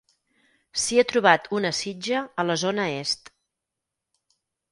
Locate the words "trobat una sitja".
1.11-2.23